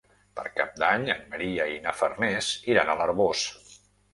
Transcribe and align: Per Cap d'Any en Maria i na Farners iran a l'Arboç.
Per 0.37 0.45
Cap 0.53 0.71
d'Any 0.83 1.05
en 1.15 1.21
Maria 1.35 1.67
i 1.73 1.77
na 1.85 1.93
Farners 1.99 2.51
iran 2.73 2.91
a 2.95 2.99
l'Arboç. 3.03 3.49